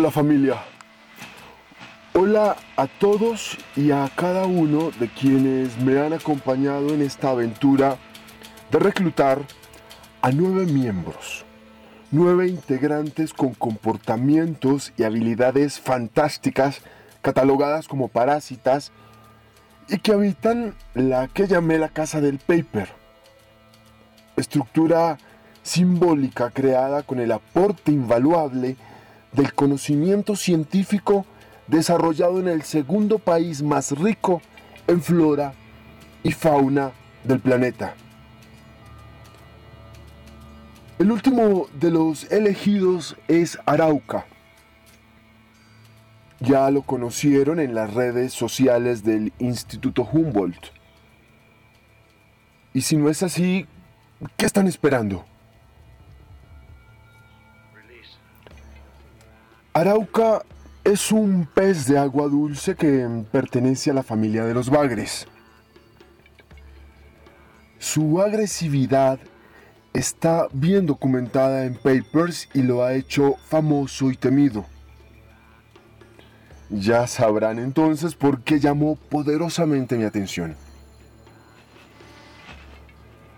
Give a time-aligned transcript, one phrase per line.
[0.00, 0.62] Hola familia.
[2.14, 7.96] Hola a todos y a cada uno de quienes me han acompañado en esta aventura
[8.70, 9.40] de reclutar
[10.22, 11.44] a nueve miembros,
[12.12, 16.82] nueve integrantes con comportamientos y habilidades fantásticas
[17.20, 18.92] catalogadas como parásitas
[19.88, 22.88] y que habitan la que llamé la casa del paper,
[24.36, 25.18] estructura
[25.64, 28.76] simbólica creada con el aporte invaluable
[29.32, 31.26] del conocimiento científico
[31.66, 34.40] desarrollado en el segundo país más rico
[34.86, 35.52] en flora
[36.22, 36.92] y fauna
[37.24, 37.94] del planeta.
[40.98, 44.26] El último de los elegidos es Arauca.
[46.40, 50.72] Ya lo conocieron en las redes sociales del Instituto Humboldt.
[52.74, 53.66] Y si no es así,
[54.36, 55.24] ¿qué están esperando?
[59.78, 60.42] Arauca
[60.82, 65.28] es un pez de agua dulce que pertenece a la familia de los bagres.
[67.78, 69.20] Su agresividad
[69.92, 74.66] está bien documentada en papers y lo ha hecho famoso y temido.
[76.70, 80.56] Ya sabrán entonces por qué llamó poderosamente mi atención.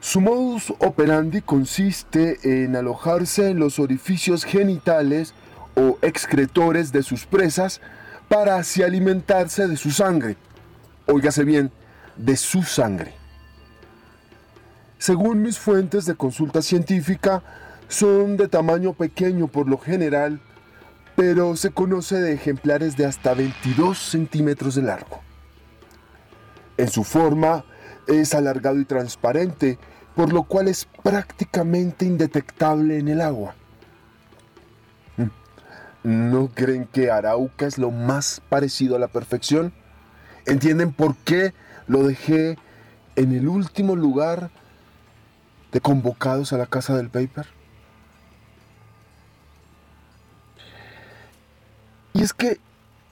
[0.00, 5.32] Su modus operandi consiste en alojarse en los orificios genitales
[5.74, 7.80] o excretores de sus presas
[8.28, 10.36] para así alimentarse de su sangre.
[11.06, 11.70] Óigase bien,
[12.16, 13.14] de su sangre.
[14.98, 17.42] Según mis fuentes de consulta científica,
[17.88, 20.40] son de tamaño pequeño por lo general,
[21.16, 25.20] pero se conoce de ejemplares de hasta 22 centímetros de largo.
[26.76, 27.64] En su forma
[28.06, 29.78] es alargado y transparente,
[30.16, 33.54] por lo cual es prácticamente indetectable en el agua.
[36.04, 39.72] ¿No creen que Arauca es lo más parecido a la perfección?
[40.44, 41.54] ¿Entienden por qué
[41.86, 42.58] lo dejé
[43.16, 44.50] en el último lugar
[45.72, 47.46] de convocados a la casa del paper?
[52.12, 52.60] Y es que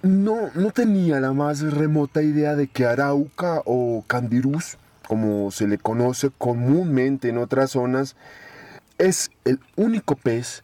[0.03, 4.77] no, no tenía la más remota idea de que Arauca o Candirús,
[5.09, 8.17] como se le conoce comúnmente en otras zonas,
[8.99, 10.62] es el único pez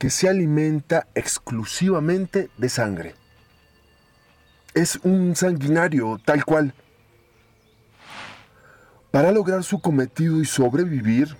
[0.00, 3.14] que se alimenta exclusivamente de sangre.
[4.72, 6.72] Es un sanguinario tal cual.
[9.10, 11.36] Para lograr su cometido y sobrevivir,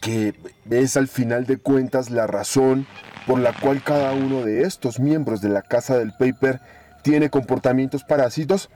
[0.00, 0.34] que
[0.70, 2.86] es al final de cuentas la razón
[3.26, 6.62] por la cual cada uno de estos miembros de la casa del paper
[7.02, 8.70] tiene comportamientos parásitos,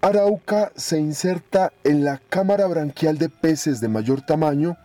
[0.00, 4.78] Arauca se inserta en la cámara branquial de peces de mayor tamaño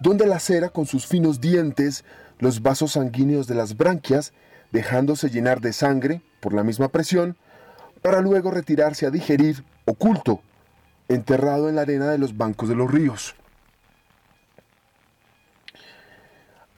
[0.00, 2.04] donde lacera con sus finos dientes
[2.38, 4.32] los vasos sanguíneos de las branquias,
[4.70, 7.36] dejándose llenar de sangre por la misma presión,
[8.02, 10.40] para luego retirarse a digerir oculto,
[11.08, 13.34] enterrado en la arena de los bancos de los ríos.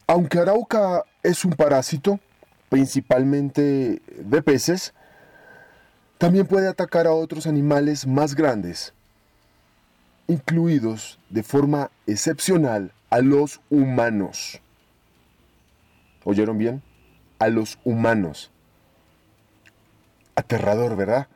[0.06, 2.18] Aunque Arauca es un parásito,
[2.68, 4.94] principalmente de peces,
[6.18, 8.92] también puede atacar a otros animales más grandes,
[10.30, 14.60] incluidos de forma excepcional a los humanos.
[16.24, 16.82] ¿Oyeron bien?
[17.38, 18.50] A los humanos.
[20.36, 21.26] Aterrador, ¿verdad?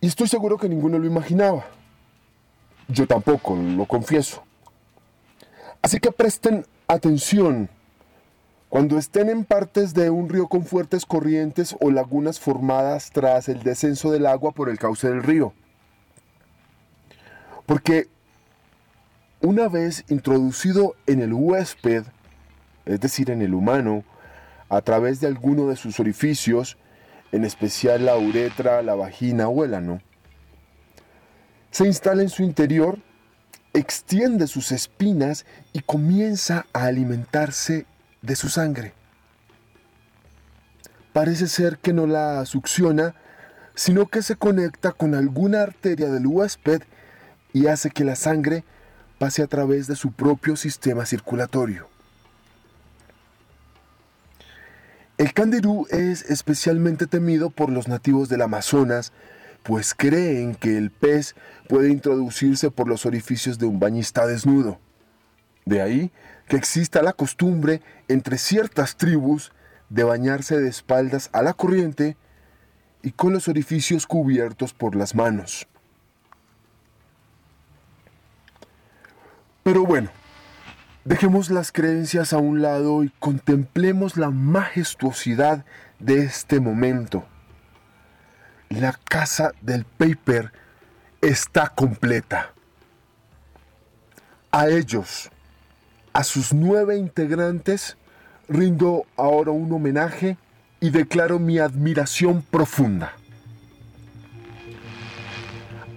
[0.00, 1.66] Y estoy seguro que ninguno lo imaginaba.
[2.88, 4.44] Yo tampoco, lo confieso.
[5.80, 7.68] Así que presten atención.
[8.68, 13.62] Cuando estén en partes de un río con fuertes corrientes o lagunas formadas tras el
[13.62, 15.52] descenso del agua por el cauce del río.
[17.66, 18.08] Porque
[19.40, 22.04] una vez introducido en el huésped,
[22.84, 24.04] es decir, en el humano,
[24.68, 26.78] a través de alguno de sus orificios,
[27.30, 30.00] en especial la uretra, la vagina o el ano,
[31.70, 32.98] se instala en su interior,
[33.72, 37.86] extiende sus espinas y comienza a alimentarse
[38.20, 38.92] de su sangre.
[41.12, 43.14] Parece ser que no la succiona,
[43.74, 46.82] sino que se conecta con alguna arteria del huésped
[47.52, 48.64] y hace que la sangre
[49.18, 51.88] pase a través de su propio sistema circulatorio.
[55.18, 59.12] El candirú es especialmente temido por los nativos del Amazonas,
[59.62, 61.36] pues creen que el pez
[61.68, 64.80] puede introducirse por los orificios de un bañista desnudo.
[65.64, 66.10] De ahí
[66.48, 69.52] que exista la costumbre entre ciertas tribus
[69.90, 72.16] de bañarse de espaldas a la corriente
[73.02, 75.68] y con los orificios cubiertos por las manos.
[79.62, 80.10] Pero bueno,
[81.04, 85.64] Dejemos las creencias a un lado y contemplemos la majestuosidad
[85.98, 87.24] de este momento.
[88.68, 90.52] La casa del paper
[91.20, 92.52] está completa.
[94.52, 95.28] A ellos,
[96.12, 97.96] a sus nueve integrantes,
[98.48, 100.36] rindo ahora un homenaje
[100.78, 103.12] y declaro mi admiración profunda.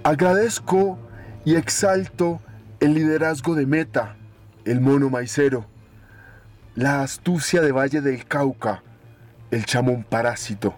[0.03, 0.97] Agradezco
[1.43, 2.41] y exalto
[2.79, 4.15] el liderazgo de Meta,
[4.65, 5.65] el mono maicero,
[6.75, 8.83] la astucia de Valle del Cauca,
[9.51, 10.75] el chamón parásito,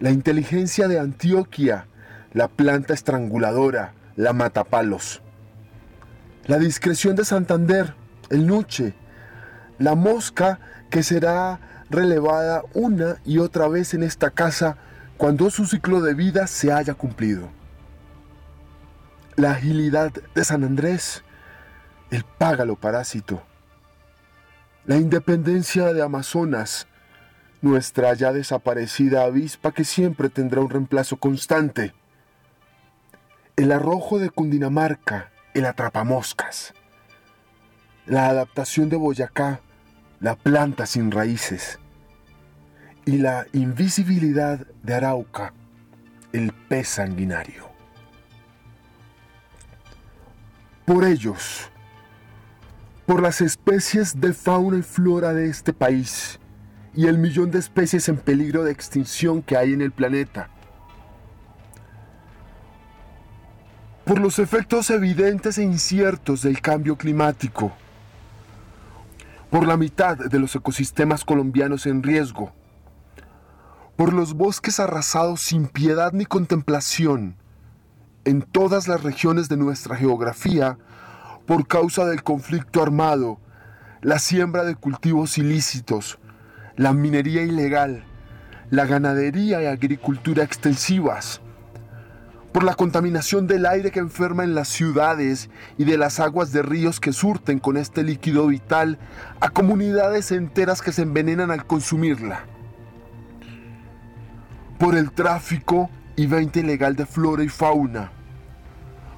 [0.00, 1.86] la inteligencia de Antioquia,
[2.32, 5.22] la planta estranguladora, la matapalos,
[6.46, 7.94] la discreción de Santander,
[8.30, 8.94] el nuche,
[9.78, 10.58] la mosca
[10.90, 14.76] que será relevada una y otra vez en esta casa
[15.16, 17.61] cuando su ciclo de vida se haya cumplido.
[19.36, 21.24] La agilidad de San Andrés,
[22.10, 23.42] el págalo parásito.
[24.84, 26.86] La independencia de Amazonas,
[27.62, 31.94] nuestra ya desaparecida avispa que siempre tendrá un reemplazo constante.
[33.56, 36.74] El arrojo de Cundinamarca, el atrapamoscas.
[38.04, 39.60] La adaptación de Boyacá,
[40.20, 41.78] la planta sin raíces.
[43.06, 45.54] Y la invisibilidad de Arauca,
[46.34, 47.71] el pez sanguinario.
[50.84, 51.70] Por ellos,
[53.06, 56.40] por las especies de fauna y flora de este país
[56.92, 60.50] y el millón de especies en peligro de extinción que hay en el planeta.
[64.04, 67.70] Por los efectos evidentes e inciertos del cambio climático.
[69.50, 72.52] Por la mitad de los ecosistemas colombianos en riesgo.
[73.94, 77.36] Por los bosques arrasados sin piedad ni contemplación
[78.24, 80.78] en todas las regiones de nuestra geografía
[81.46, 83.38] por causa del conflicto armado,
[84.00, 86.18] la siembra de cultivos ilícitos,
[86.76, 88.04] la minería ilegal,
[88.70, 91.40] la ganadería y agricultura extensivas,
[92.52, 96.62] por la contaminación del aire que enferma en las ciudades y de las aguas de
[96.62, 98.98] ríos que surten con este líquido vital
[99.40, 102.44] a comunidades enteras que se envenenan al consumirla,
[104.78, 108.10] por el tráfico y venta ilegal de flora y fauna,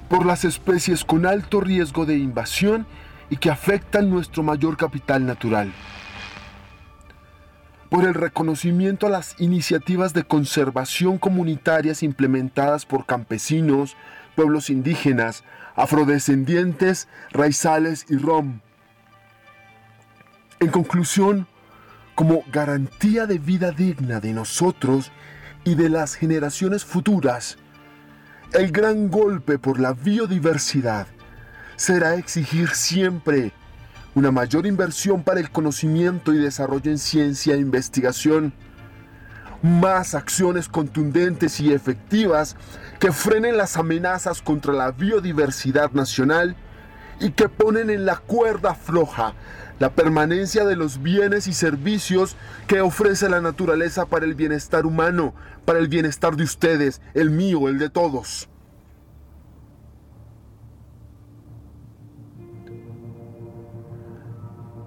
[0.09, 2.85] por las especies con alto riesgo de invasión
[3.29, 5.71] y que afectan nuestro mayor capital natural.
[7.89, 13.95] Por el reconocimiento a las iniciativas de conservación comunitarias implementadas por campesinos,
[14.35, 15.43] pueblos indígenas,
[15.75, 18.59] afrodescendientes, raizales y rom.
[20.59, 21.47] En conclusión,
[22.15, 25.11] como garantía de vida digna de nosotros
[25.65, 27.57] y de las generaciones futuras,
[28.53, 31.07] el gran golpe por la biodiversidad
[31.75, 33.51] será exigir siempre
[34.13, 38.53] una mayor inversión para el conocimiento y desarrollo en ciencia e investigación,
[39.61, 42.55] más acciones contundentes y efectivas
[42.99, 46.55] que frenen las amenazas contra la biodiversidad nacional
[47.19, 49.33] y que ponen en la cuerda floja
[49.79, 52.35] la permanencia de los bienes y servicios
[52.67, 55.33] que ofrece la naturaleza para el bienestar humano,
[55.65, 58.49] para el bienestar de ustedes, el mío, el de todos.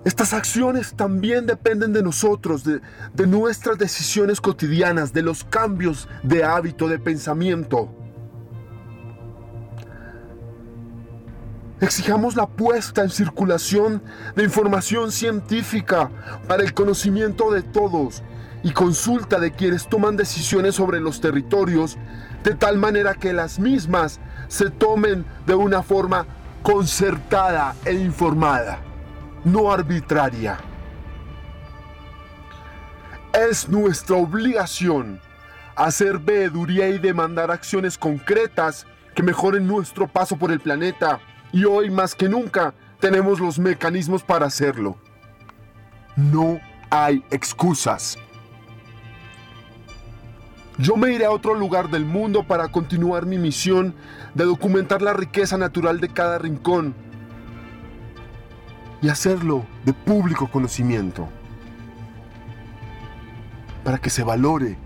[0.08, 2.80] Estas acciones también dependen de nosotros, de,
[3.26, 7.94] nuestras decisiones cotidianas, de los cambios de hábito, de pensamiento.
[11.80, 14.02] Exijamos la puesta en circulación
[14.34, 16.10] de información científica
[16.48, 18.24] para el conocimiento de todos
[18.64, 21.96] y consulta de quienes toman decisiones sobre los territorios
[22.42, 24.18] de tal manera que las mismas
[24.48, 26.26] se tomen de una forma
[26.64, 28.80] concertada e informada,
[29.44, 30.58] no arbitraria.
[33.32, 35.20] Es nuestra obligación
[35.76, 41.20] hacer veeduría y demandar acciones concretas que mejoren nuestro paso por el planeta
[41.52, 44.96] y hoy más que nunca tenemos los mecanismos para hacerlo.
[46.16, 48.18] No hay excusas.
[50.78, 53.94] Yo me iré a otro lugar del mundo para continuar mi misión
[54.34, 56.94] de documentar la riqueza natural de cada rincón
[59.02, 61.28] y hacerlo de público conocimiento.
[63.84, 64.76] Para que se valore,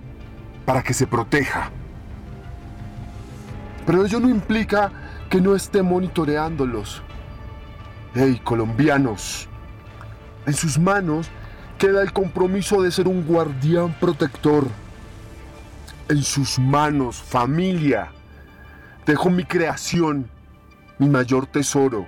[0.64, 1.70] para que se proteja.
[3.86, 4.90] Pero ello no implica
[5.28, 7.02] que no esté monitoreándolos.
[8.14, 9.48] ¡Hey, colombianos!
[10.46, 11.28] En sus manos
[11.78, 14.66] queda el compromiso de ser un guardián protector.
[16.08, 18.10] En sus manos, familia,
[19.06, 20.28] dejo mi creación,
[20.98, 22.06] mi mayor tesoro.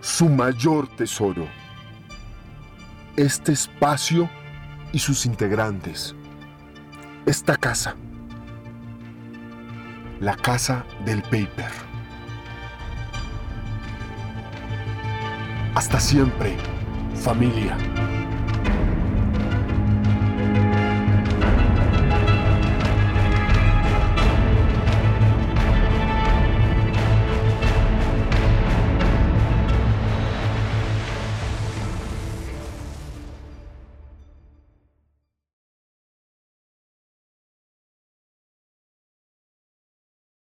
[0.00, 1.46] su mayor tesoro.
[3.16, 4.30] Este espacio
[4.92, 6.14] y sus integrantes.
[7.26, 7.96] Esta casa.
[10.20, 11.70] La casa del paper.
[15.76, 16.56] Hasta siempre,
[17.14, 17.76] familia.